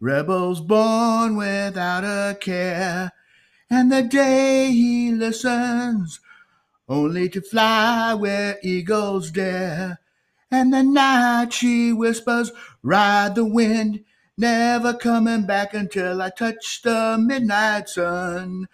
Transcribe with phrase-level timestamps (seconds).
[0.00, 3.12] rebels born without a care.
[3.68, 6.20] And the day he listens
[6.88, 10.00] only to fly where eagles dare.
[10.50, 12.50] And the night she whispers,
[12.82, 14.04] ride the wind,
[14.36, 18.66] never coming back until I touch the midnight sun.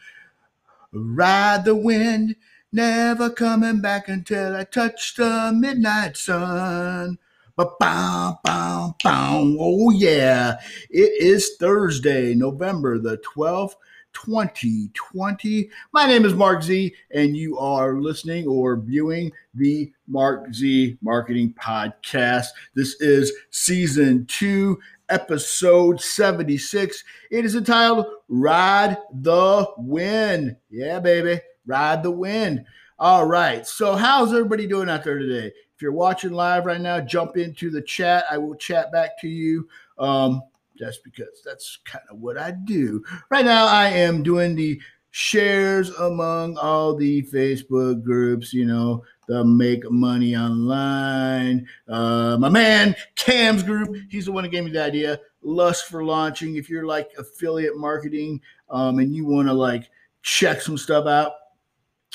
[0.92, 2.36] Ride the wind,
[2.72, 7.18] never coming back until I touch the midnight sun.
[7.56, 9.56] Ba-bam, bam, bam.
[9.58, 10.60] Oh, yeah.
[10.90, 13.76] It is Thursday, November the 12th,
[14.12, 15.70] 2020.
[15.90, 21.54] My name is Mark Z, and you are listening or viewing the Mark Z Marketing
[21.58, 22.48] Podcast.
[22.74, 27.04] This is season two, episode 76.
[27.30, 30.56] It is entitled Ride the Wind.
[30.68, 32.66] Yeah, baby, ride the wind.
[32.98, 33.66] All right.
[33.66, 35.52] So, how's everybody doing out there today?
[35.76, 38.24] If you're watching live right now, jump into the chat.
[38.30, 39.68] I will chat back to you.
[39.98, 40.42] Um,
[40.76, 43.04] just because that's kind of what I do.
[43.30, 49.44] Right now, I am doing the shares among all the Facebook groups, you know, the
[49.44, 51.66] Make Money Online.
[51.88, 55.18] Uh, my man Cam's group, he's the one that gave me the idea.
[55.42, 56.56] Lust for launching.
[56.56, 59.90] If you're like affiliate marketing um, and you want to like
[60.22, 61.32] check some stuff out,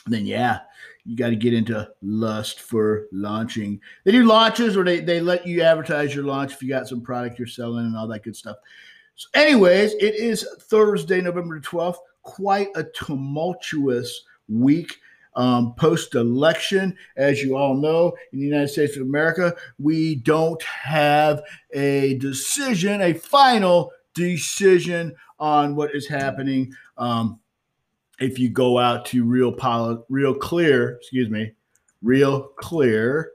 [0.05, 0.59] then yeah,
[1.05, 3.79] you got to get into lust for launching.
[4.03, 7.01] They do launches or they, they let you advertise your launch if you got some
[7.01, 8.57] product you're selling and all that good stuff.
[9.15, 11.97] So, anyways, it is Thursday, November 12th.
[12.23, 14.99] Quite a tumultuous week
[15.35, 16.95] um, post election.
[17.17, 21.41] As you all know, in the United States of America, we don't have
[21.73, 26.73] a decision, a final decision on what is happening.
[26.97, 27.39] Um,
[28.21, 31.51] if you go out to real poli- real clear, excuse me,
[32.01, 33.31] real clear.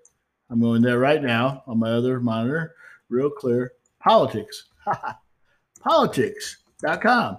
[0.49, 2.75] I'm going there right now on my other monitor.
[3.09, 4.67] Real clear politics.
[5.81, 7.39] politics.com.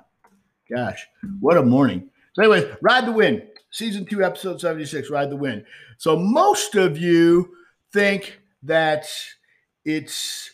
[0.69, 1.07] Gosh,
[1.39, 2.09] what a morning.
[2.33, 5.63] So, anyways, Ride the Wind, season two, episode 76, Ride the Wind.
[5.97, 7.53] So, most of you
[7.93, 9.07] think that
[9.85, 10.51] it's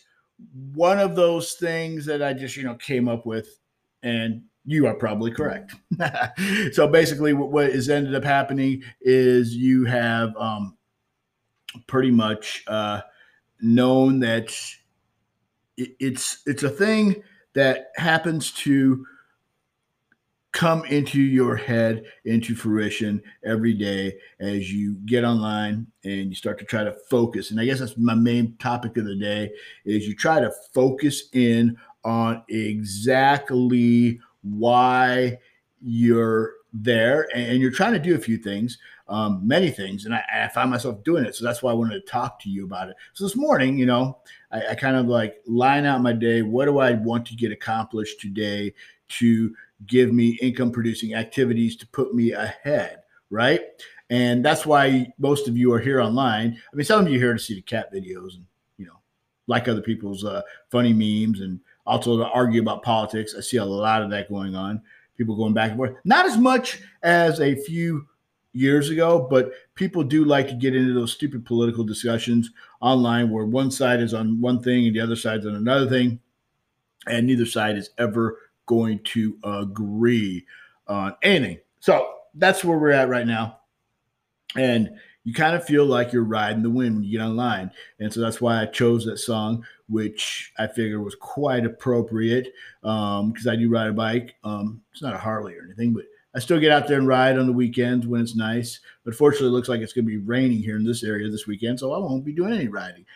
[0.72, 3.58] one of those things that I just, you know, came up with
[4.04, 5.74] and you are probably correct.
[6.72, 10.76] so basically, what, what is ended up happening is you have um,
[11.86, 13.00] pretty much uh,
[13.60, 14.54] known that
[15.76, 17.22] it, it's it's a thing
[17.54, 19.06] that happens to
[20.52, 26.60] come into your head into fruition every day as you get online and you start
[26.60, 29.50] to try to focus and i guess that's my main topic of the day
[29.84, 35.38] is you try to focus in on exactly why
[35.82, 38.78] you're there and, you're trying to do a few things,
[39.08, 40.04] um, many things.
[40.04, 41.34] And I, I, find myself doing it.
[41.36, 42.96] So that's why I wanted to talk to you about it.
[43.12, 44.18] So this morning, you know,
[44.50, 46.42] I, I kind of like line out my day.
[46.42, 48.74] What do I want to get accomplished today
[49.10, 49.54] to
[49.86, 53.02] give me income producing activities to put me ahead?
[53.30, 53.62] Right.
[54.10, 56.60] And that's why most of you are here online.
[56.72, 58.44] I mean, some of you are here to see the cat videos and,
[58.78, 59.00] you know,
[59.46, 63.34] like other people's uh, funny memes and also to argue about politics.
[63.36, 64.82] I see a lot of that going on.
[65.16, 65.96] People going back and forth.
[66.04, 68.06] Not as much as a few
[68.52, 72.50] years ago, but people do like to get into those stupid political discussions
[72.80, 76.18] online where one side is on one thing and the other side's on another thing,
[77.06, 80.44] and neither side is ever going to agree
[80.88, 81.58] on anything.
[81.80, 83.58] So that's where we're at right now.
[84.56, 84.90] And
[85.24, 87.70] you kind of feel like you're riding the wind when you get online.
[87.98, 92.52] And so that's why I chose that song, which I figure was quite appropriate
[92.82, 94.34] because um, I do ride a bike.
[94.44, 97.38] Um, it's not a Harley or anything, but I still get out there and ride
[97.38, 98.80] on the weekends when it's nice.
[99.04, 101.46] But fortunately, it looks like it's going to be raining here in this area this
[101.46, 103.06] weekend, so I won't be doing any riding.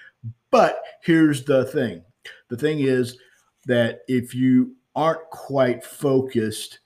[0.51, 2.05] But here's the thing
[2.49, 3.19] the thing is
[3.67, 6.79] that if you aren't quite focused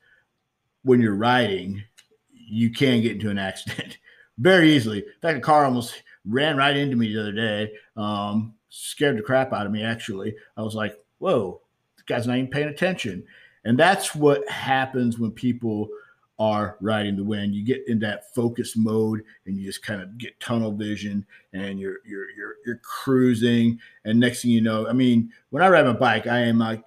[0.82, 1.82] when you're riding,
[2.32, 3.98] you can get into an accident
[4.42, 4.98] very easily.
[4.98, 7.72] In fact, a car almost ran right into me the other day.
[7.96, 10.34] Um, scared the crap out of me, actually.
[10.56, 11.60] I was like, whoa,
[11.96, 13.24] this guy's not even paying attention.
[13.64, 15.88] And that's what happens when people
[16.38, 17.54] are riding the wind.
[17.54, 21.78] You get in that focus mode and you just kind of get tunnel vision and
[21.78, 23.78] you're you're you're you're cruising.
[24.04, 26.82] And next thing you know, I mean, when I ride my bike, I am like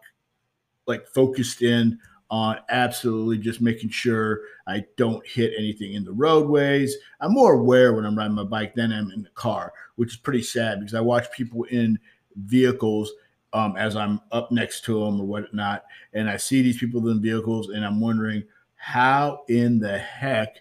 [0.87, 1.97] like focused in
[2.29, 6.95] on absolutely just making sure I don't hit anything in the roadways.
[7.21, 10.17] I'm more aware when I'm riding my bike than I'm in the car, which is
[10.17, 11.99] pretty sad because I watch people in
[12.35, 13.11] vehicles
[13.53, 17.21] um, as I'm up next to them or whatnot, and I see these people in
[17.21, 18.43] vehicles, and I'm wondering
[18.75, 20.57] how in the heck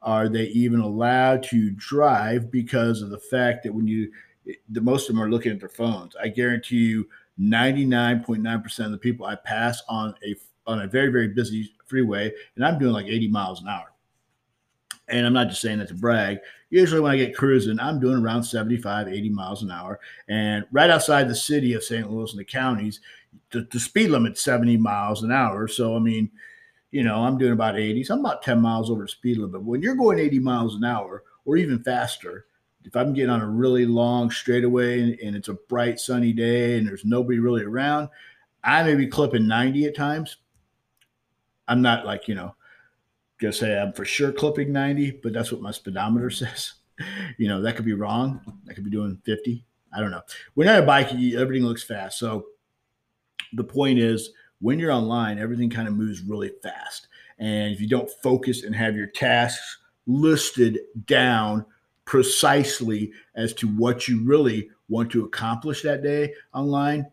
[0.00, 4.10] are they even allowed to drive because of the fact that when you
[4.70, 6.16] the most of them are looking at their phones.
[6.20, 7.08] I guarantee you
[7.40, 10.34] 99.9% of the people I pass on a
[10.66, 13.92] on a very very busy freeway, and I'm doing like 80 miles an hour.
[15.08, 16.38] And I'm not just saying that to brag.
[16.70, 20.00] Usually, when I get cruising, I'm doing around 75, 80 miles an hour.
[20.28, 22.10] And right outside the city of St.
[22.10, 23.00] Louis and the counties,
[23.50, 25.68] the, the speed limit's 70 miles an hour.
[25.68, 26.30] So, I mean,
[26.92, 28.04] you know, I'm doing about 80.
[28.04, 29.62] So I'm about 10 miles over the speed limit.
[29.62, 32.46] When you're going 80 miles an hour or even faster,
[32.84, 36.78] if I'm getting on a really long straightaway and, and it's a bright sunny day
[36.78, 38.08] and there's nobody really around,
[38.64, 40.36] I may be clipping 90 at times.
[41.68, 42.54] I'm not like, you know,
[43.40, 46.74] gonna say I'm for sure clipping 90, but that's what my speedometer says.
[47.38, 48.40] you know, that could be wrong.
[48.68, 49.64] I could be doing 50.
[49.94, 50.22] I don't know.
[50.54, 52.18] When a bike, everything looks fast.
[52.18, 52.46] So
[53.52, 54.30] the point is
[54.60, 57.08] when you're online, everything kind of moves really fast.
[57.38, 61.66] And if you don't focus and have your tasks listed down
[62.04, 67.06] precisely as to what you really want to accomplish that day online,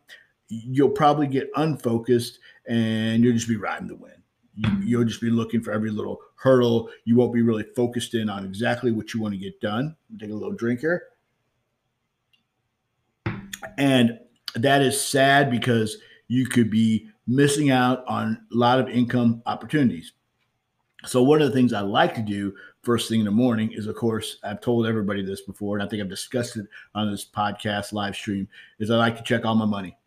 [0.48, 4.19] you'll probably get unfocused and you'll just be riding the wind.
[4.83, 6.89] You, will just be looking for every little hurdle.
[7.06, 9.95] You won't be really focused in on exactly what you want to get done.
[10.19, 11.03] Take a little drink here.
[13.77, 14.19] And
[14.56, 15.97] that is sad because
[16.27, 20.13] you could be missing out on a lot of income opportunities.
[21.05, 23.88] So, one of the things I like to do first thing in the morning is,
[23.88, 27.25] of course, I've told everybody this before, and I think I've discussed it on this
[27.25, 28.47] podcast live stream,
[28.79, 29.97] is I like to check all my money,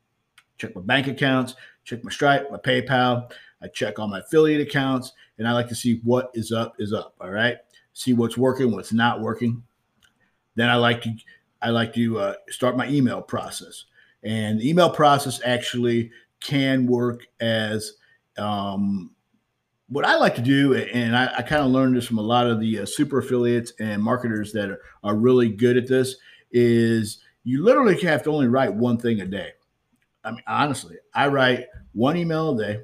[0.58, 3.32] check my bank accounts, check my Stripe, my PayPal.
[3.62, 6.92] I check all my affiliate accounts, and I like to see what is up is
[6.92, 7.14] up.
[7.20, 7.56] All right,
[7.92, 9.62] see what's working, what's not working.
[10.54, 11.14] Then I like to
[11.60, 13.84] I like to uh, start my email process,
[14.22, 16.10] and the email process actually
[16.40, 17.92] can work as
[18.36, 19.12] um,
[19.88, 22.46] what I like to do, and I, I kind of learned this from a lot
[22.46, 26.16] of the uh, super affiliates and marketers that are, are really good at this,
[26.50, 29.50] is you literally have to only write one thing a day.
[30.24, 32.80] I mean, honestly, I write one email a day.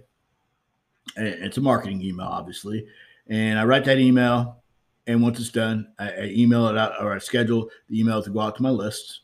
[1.18, 2.86] It's a marketing email, obviously,
[3.28, 4.62] and I write that email,
[5.06, 8.30] and once it's done, I, I email it out or I schedule the email to
[8.30, 9.22] go out to my lists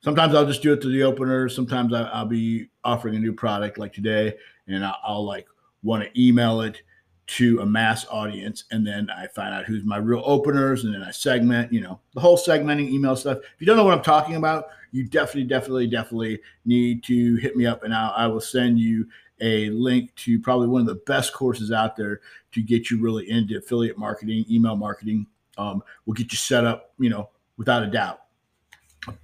[0.00, 1.48] sometimes I'll just do it to the opener.
[1.48, 4.34] Sometimes I, will be offering a new product like today,
[4.66, 5.46] and I'll, I'll like
[5.82, 6.82] want to email it
[7.28, 11.02] to a mass audience, and then I find out who's my real openers, and then
[11.02, 11.72] I segment.
[11.72, 13.38] You know, the whole segmenting email stuff.
[13.38, 17.56] If you don't know what I'm talking about, you definitely, definitely, definitely need to hit
[17.56, 19.06] me up, and I'll, I will send you
[19.40, 22.20] a link to probably one of the best courses out there
[22.52, 25.26] to get you really into affiliate marketing, email marketing.
[25.56, 28.20] Um, we'll get you set up, you know, without a doubt.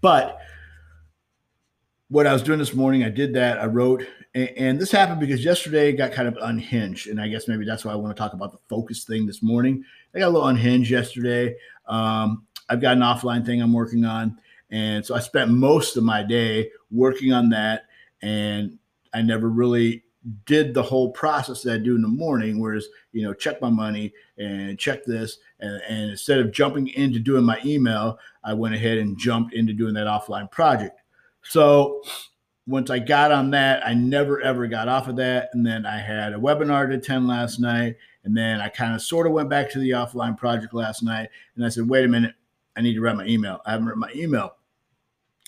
[0.00, 0.38] But
[2.08, 3.58] what I was doing this morning, I did that.
[3.58, 7.48] I wrote, and, and, this happened because yesterday got kind of unhinged, and I guess
[7.48, 9.84] maybe that's why I want to talk about the focus thing this morning.
[10.14, 11.56] I got a little unhinged yesterday.
[11.86, 14.38] Um, I've got an offline thing I'm working on,
[14.70, 17.86] and so I spent most of my day working on that,
[18.22, 18.78] and
[19.12, 20.03] I never really
[20.46, 23.70] did the whole process that I do in the morning, whereas you know, check my
[23.70, 28.74] money and check this, and, and instead of jumping into doing my email, I went
[28.74, 31.00] ahead and jumped into doing that offline project
[31.44, 32.02] so
[32.66, 35.50] once I got on that, I never ever got off of that.
[35.52, 37.96] And then I had a webinar to attend last night.
[38.24, 41.28] And then I kind of sort of went back to the offline project last night.
[41.56, 42.34] And I said, wait a minute,
[42.74, 43.60] I need to write my email.
[43.66, 44.56] I haven't written my email.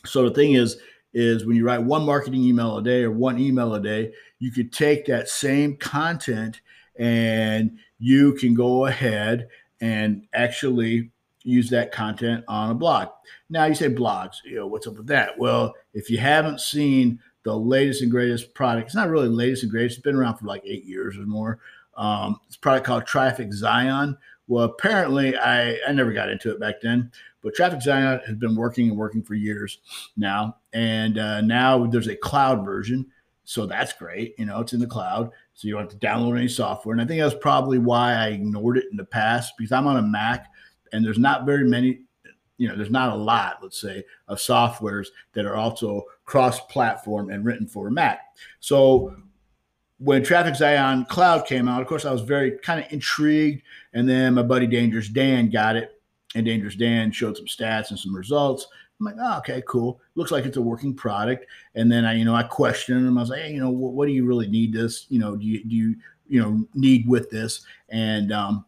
[0.05, 0.77] So the thing is,
[1.15, 4.51] is when you write one marketing email a day or one email a day, you
[4.51, 6.61] could take that same content
[6.99, 9.49] and you can go ahead
[9.81, 11.11] and actually
[11.43, 13.09] use that content on a blog.
[13.49, 15.39] Now you say blogs, you know, what's up with that?
[15.39, 19.71] Well, if you haven't seen the latest and greatest product, it's not really latest and
[19.71, 19.99] greatest.
[19.99, 21.61] It's been around for like eight years or more.
[21.97, 24.19] Um, it's a product called Traffic Zion.
[24.49, 27.11] Well, apparently I, I never got into it back then,
[27.43, 29.79] but Traffic Zion has been working and working for years
[30.17, 30.57] now.
[30.73, 33.07] And uh, now there's a cloud version.
[33.47, 34.35] So that's great.
[34.39, 35.31] You know, it's in the cloud.
[35.55, 36.93] So you don't have to download any software.
[36.93, 39.97] And I think that's probably why I ignored it in the past because I'm on
[39.97, 40.49] a Mac
[40.93, 42.01] and there's not very many
[42.59, 47.31] you know there's not a lot let's say of softwares that are also cross platform
[47.31, 48.21] and written for mac
[48.61, 49.15] so
[49.99, 53.63] when traffic zion cloud came out of course i was very kind of intrigued
[53.93, 56.01] and then my buddy dangerous dan got it
[56.35, 58.67] and dangerous dan showed some stats and some results
[58.99, 62.25] i'm like oh, okay cool looks like it's a working product and then i you
[62.25, 64.49] know i questioned him i was like hey you know what, what do you really
[64.49, 65.95] need this you know do you do you
[66.29, 68.65] you know need with this and um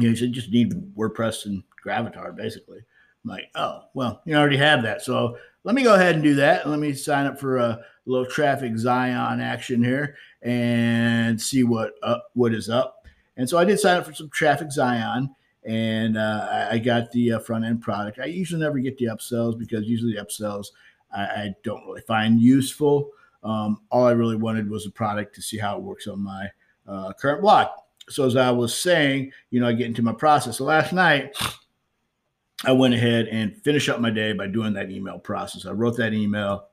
[0.00, 2.78] you know, you said just need WordPress and Gravatar, basically.
[3.24, 5.02] I'm like, oh, well, you already have that.
[5.02, 6.68] So let me go ahead and do that.
[6.68, 12.18] Let me sign up for a little traffic Zion action here and see what uh,
[12.32, 13.06] what is up.
[13.36, 17.34] And so I did sign up for some traffic Zion, and uh, I got the
[17.34, 18.18] uh, front end product.
[18.18, 20.68] I usually never get the upsells because usually the upsells
[21.14, 23.10] I, I don't really find useful.
[23.42, 26.48] Um, all I really wanted was a product to see how it works on my
[26.86, 27.86] uh, current block.
[28.08, 30.58] So as I was saying, you know, I get into my process.
[30.58, 31.36] So last night,
[32.64, 35.64] I went ahead and finished up my day by doing that email process.
[35.64, 36.66] I wrote that email,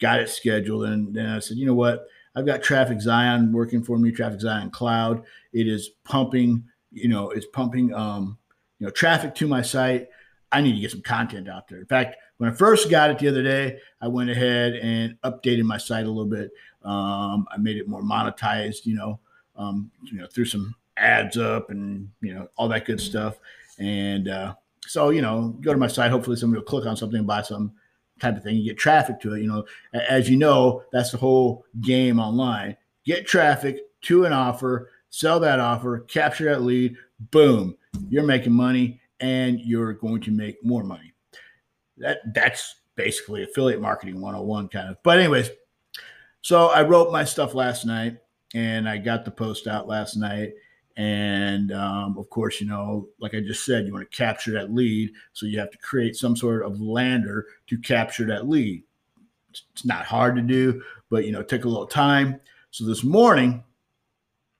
[0.00, 2.06] got it scheduled, and then I said, you know what?
[2.34, 5.22] I've got Traffic Zion working for me, Traffic Zion Cloud.
[5.52, 6.64] It is pumping,
[6.96, 8.38] you know, it's pumping, um,
[8.78, 10.08] you know, traffic to my site.
[10.52, 11.78] I need to get some content out there.
[11.78, 15.64] In fact, when I first got it the other day, I went ahead and updated
[15.64, 16.50] my site a little bit.
[16.84, 19.18] Um, I made it more monetized, you know,
[19.56, 23.38] um, you know, threw some ads up and you know all that good stuff.
[23.78, 24.54] And uh,
[24.86, 26.10] so, you know, go to my site.
[26.10, 27.72] Hopefully, somebody will click on something, buy some
[28.20, 28.56] type of thing.
[28.56, 29.40] You get traffic to it.
[29.42, 32.76] You know, as you know, that's the whole game online.
[33.04, 36.96] Get traffic to an offer, sell that offer, capture that lead.
[37.30, 37.76] Boom,
[38.08, 41.12] you're making money, and you're going to make more money.
[41.98, 44.96] That that's basically affiliate marketing 101 kind of.
[45.02, 45.50] But anyways,
[46.42, 48.18] so I wrote my stuff last night
[48.54, 50.54] and I got the post out last night
[50.96, 54.72] and um, of course, you know, like I just said, you want to capture that
[54.72, 55.12] lead.
[55.34, 58.82] So you have to create some sort of lander to capture that lead.
[59.50, 62.40] It's not hard to do, but, you know, it took a little time.
[62.70, 63.62] So this morning,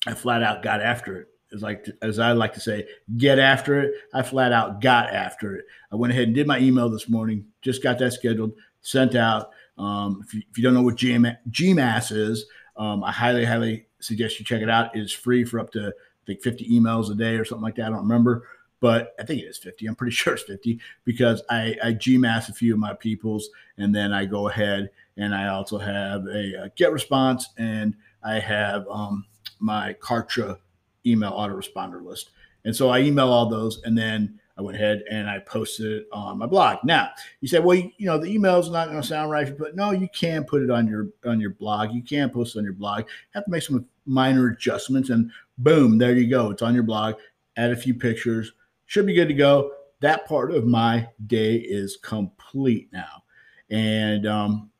[0.06, 1.28] I flat out got after it.
[1.54, 2.86] As like as I like to say,
[3.16, 3.94] get after it.
[4.12, 5.64] I flat out got after it.
[5.92, 7.46] I went ahead and did my email this morning.
[7.62, 9.50] Just got that scheduled, sent out.
[9.78, 13.86] Um, if, you, if you don't know what GM, GMass is, um, I highly, highly
[14.00, 14.94] suggest you check it out.
[14.96, 17.76] It is free for up to I think 50 emails a day or something like
[17.76, 17.86] that.
[17.86, 18.48] I don't remember,
[18.80, 19.86] but I think it is 50.
[19.86, 23.94] I'm pretty sure it's 50 because I, I GMass a few of my peoples and
[23.94, 29.24] then I go ahead and I also have a, a GetResponse and I have um,
[29.58, 30.58] my Kartra
[31.04, 32.30] email autoresponder list.
[32.64, 36.08] And so I email all those and then I went ahead and I posted it
[36.12, 36.78] on my blog.
[36.82, 37.10] Now
[37.40, 39.90] you say, well, you, know, the email is not going to sound right, but no,
[39.90, 41.92] you can put it on your on your blog.
[41.92, 43.04] You can post it on your blog.
[43.34, 46.50] Have to make some minor adjustments, and boom, there you go.
[46.50, 47.16] It's on your blog.
[47.56, 48.52] Add a few pictures.
[48.86, 49.72] Should be good to go.
[50.00, 53.24] That part of my day is complete now,
[53.68, 54.70] and um,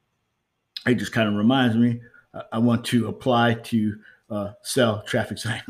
[0.86, 2.00] it just kind of reminds me.
[2.52, 3.98] I want to apply to
[4.30, 5.62] uh, sell traffic sign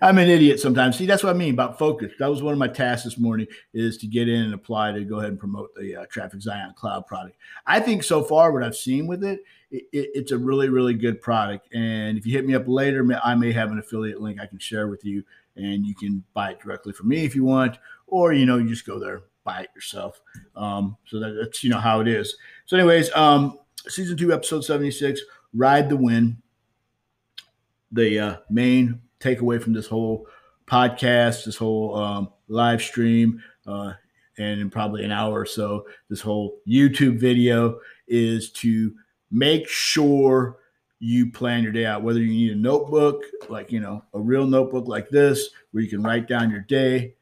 [0.00, 0.96] I'm an idiot sometimes.
[0.96, 2.12] See, that's what I mean about focus.
[2.18, 5.04] That was one of my tasks this morning is to get in and apply to
[5.04, 7.36] go ahead and promote the uh, Traffic Zion Cloud product.
[7.66, 9.40] I think so far what I've seen with it,
[9.70, 11.68] it, it, it's a really, really good product.
[11.74, 14.58] And if you hit me up later, I may have an affiliate link I can
[14.58, 15.22] share with you,
[15.56, 18.68] and you can buy it directly from me if you want, or you know, you
[18.68, 20.20] just go there buy it yourself.
[20.56, 22.36] Um, so that, that's you know how it is.
[22.66, 25.22] So, anyways, um, season two, episode seventy six,
[25.54, 26.36] ride the wind.
[27.92, 30.26] The uh, main takeaway from this whole
[30.66, 33.92] podcast, this whole um, live stream, uh,
[34.38, 38.94] and in probably an hour or so, this whole YouTube video is to
[39.30, 40.58] make sure
[41.00, 42.02] you plan your day out.
[42.02, 45.88] Whether you need a notebook, like you know, a real notebook like this, where you
[45.88, 47.14] can write down your day,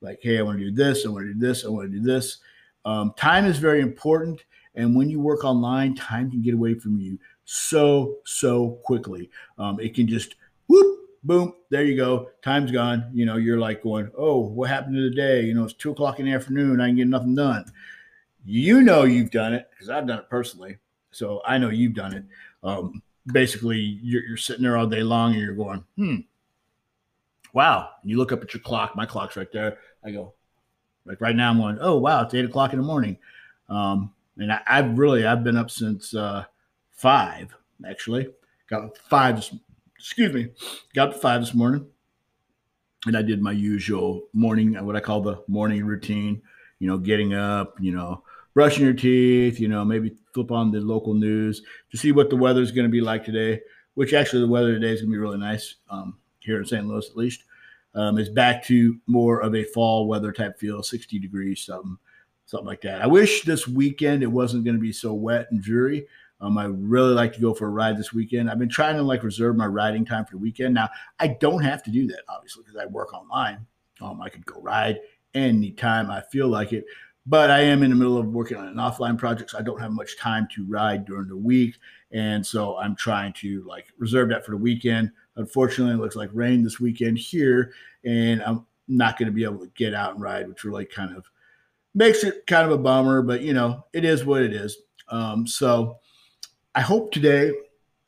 [0.00, 1.98] like, hey, I want to do this, I want to do this, I want to
[1.98, 2.38] do this.
[2.84, 6.98] Um, time is very important, and when you work online, time can get away from
[6.98, 7.18] you
[7.52, 9.30] so so quickly.
[9.58, 12.30] Um, it can just whoop boom, there you go.
[12.42, 13.10] Time's gone.
[13.12, 15.42] You know, you're like going, oh, what happened to the day?
[15.42, 16.80] You know, it's two o'clock in the afternoon.
[16.80, 17.64] I can get nothing done.
[18.44, 20.78] You know, you've done it because I've done it personally.
[21.10, 22.24] So I know you've done it.
[22.62, 26.16] Um, basically, you're, you're sitting there all day long and you're going, hmm,
[27.52, 27.90] wow.
[28.00, 28.96] And you look up at your clock.
[28.96, 29.78] My clock's right there.
[30.04, 30.34] I go,
[31.04, 33.18] like right now, I'm going, oh, wow, it's eight o'clock in the morning.
[33.68, 36.44] Um, and I, have really, I've been up since uh,
[37.00, 37.54] five,
[37.88, 38.28] actually.
[38.68, 39.42] Got five
[39.98, 40.48] excuse me,
[40.94, 41.86] got up five this morning
[43.06, 46.42] and I did my usual morning, what I call the morning routine,
[46.78, 48.22] you know, getting up, you know,
[48.54, 52.36] brushing your teeth, you know, maybe flip on the local news to see what the
[52.36, 53.60] weather is going to be like today,
[53.94, 56.86] which actually the weather today is going to be really nice um, here in St.
[56.86, 57.44] Louis, at least.
[57.94, 61.96] Um, it's back to more of a fall weather type feel, 60 degrees, something,
[62.46, 63.02] something like that.
[63.02, 66.06] I wish this weekend it wasn't going to be so wet and dreary.
[66.40, 68.50] Um, I really like to go for a ride this weekend.
[68.50, 70.74] I've been trying to like reserve my riding time for the weekend.
[70.74, 73.66] Now I don't have to do that obviously because I work online.
[74.00, 75.00] Um, I could go ride
[75.34, 76.84] anytime I feel like it,
[77.26, 79.80] but I am in the middle of working on an offline project, so I don't
[79.80, 81.76] have much time to ride during the week,
[82.12, 85.12] and so I'm trying to like reserve that for the weekend.
[85.36, 87.72] Unfortunately, it looks like rain this weekend here,
[88.04, 91.14] and I'm not going to be able to get out and ride, which really kind
[91.14, 91.26] of
[91.94, 93.22] makes it kind of a bummer.
[93.22, 94.78] But you know, it is what it is.
[95.08, 95.98] Um, so
[96.74, 97.52] I hope today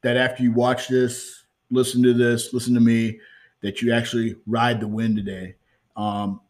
[0.02, 3.19] that after you watch this, listen to this, listen to me,
[3.61, 5.57] that you actually ride the wind today.
[5.97, 6.40] Um,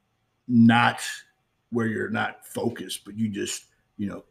[0.47, 1.00] not
[1.71, 3.64] where you're not focused, but you just,
[3.97, 4.25] you know,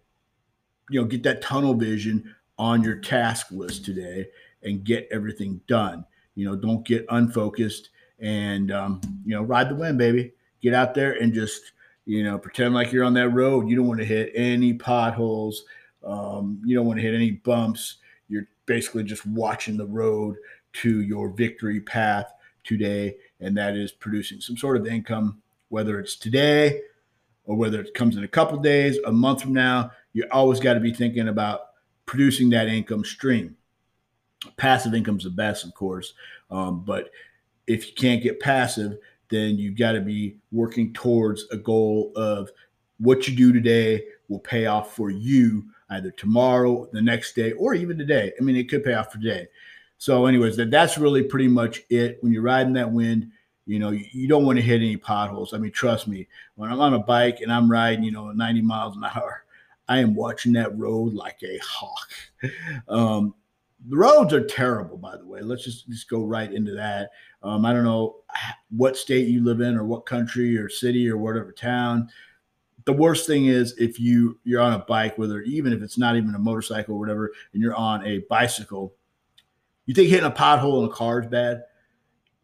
[0.89, 4.27] you know, get that tunnel vision on your task list today
[4.63, 6.05] and get everything done.
[6.35, 10.33] You know, don't get unfocused and um, you know, ride the wind, baby.
[10.61, 11.71] Get out there and just
[12.05, 13.69] you know, pretend like you're on that road.
[13.69, 15.63] You don't want to hit any potholes.
[16.03, 17.97] Um, you don't want to hit any bumps.
[18.27, 20.37] You're basically just watching the road
[20.73, 22.31] to your victory path
[22.63, 26.81] today, and that is producing some sort of income, whether it's today
[27.45, 29.91] or whether it comes in a couple days, a month from now.
[30.13, 31.61] You always got to be thinking about
[32.05, 33.55] producing that income stream.
[34.57, 36.13] Passive income is the best, of course,
[36.49, 37.09] um, but
[37.67, 38.97] if you can't get passive,
[39.29, 42.49] then you've got to be working towards a goal of
[42.97, 47.73] what you do today will pay off for you either tomorrow, the next day, or
[47.73, 48.33] even today.
[48.39, 49.47] I mean, it could pay off for today.
[49.97, 52.17] So, anyways, that, that's really pretty much it.
[52.21, 53.31] When you're riding that wind,
[53.67, 55.53] you know, you, you don't want to hit any potholes.
[55.53, 58.61] I mean, trust me, when I'm on a bike and I'm riding, you know, 90
[58.61, 59.43] miles an hour,
[59.87, 62.09] I am watching that road like a hawk.
[62.87, 63.35] Um,
[63.87, 65.41] the roads are terrible, by the way.
[65.41, 67.11] Let's just, just go right into that.
[67.43, 68.17] Um, I don't know
[68.69, 72.09] what state you live in or what country or city or whatever town.
[72.85, 76.15] The worst thing is if you you're on a bike, whether even if it's not
[76.15, 78.93] even a motorcycle or whatever, and you're on a bicycle,
[79.85, 81.63] you think hitting a pothole in a car is bad.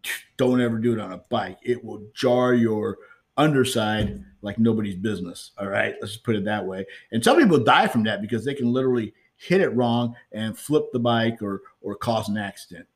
[0.38, 1.58] Don't ever do it on a bike.
[1.64, 2.98] It will jar your
[3.38, 5.52] underside like nobody's business.
[5.58, 6.86] All right, let's just put it that way.
[7.12, 10.92] And some people die from that because they can literally hit it wrong and flip
[10.92, 12.88] the bike or or cause an accident.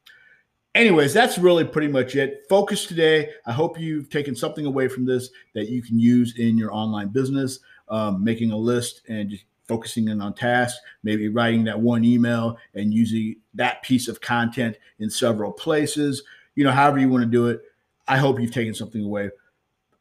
[0.74, 2.46] Anyways, that's really pretty much it.
[2.48, 3.30] Focus today.
[3.46, 7.10] I hope you've taken something away from this that you can use in your online
[7.10, 7.60] business,
[7.90, 12.58] um, making a list and just focusing in on tasks, maybe writing that one email
[12.74, 16.24] and using that piece of content in several places.
[16.56, 17.62] You know, however you want to do it.
[18.08, 19.30] I hope you've taken something away.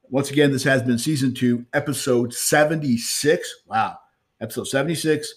[0.09, 3.63] Once again, this has been season two, episode 76.
[3.67, 3.99] Wow.
[4.41, 5.33] Episode 76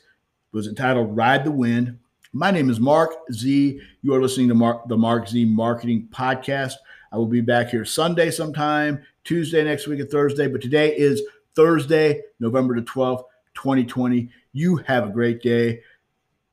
[0.51, 1.99] was entitled Ride the Wind.
[2.35, 3.79] My name is Mark Z.
[4.01, 6.73] You are listening to Mark, the Mark Z Marketing Podcast.
[7.11, 10.47] I will be back here Sunday sometime, Tuesday next week, and Thursday.
[10.47, 11.21] But today is
[11.55, 14.31] Thursday, November the 12th, 2020.
[14.51, 15.81] You have a great day.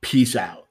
[0.02, 0.66] Peace out.